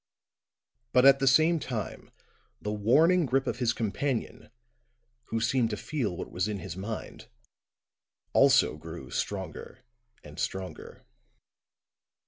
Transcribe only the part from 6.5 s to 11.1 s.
his mind, also grew stronger and stronger.